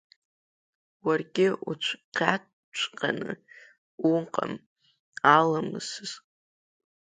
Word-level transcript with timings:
Уаргьы 1.05 1.47
уцқьаҵәҟьаны 1.69 3.31
уҟам 4.15 4.53
аламысаз. 5.35 6.11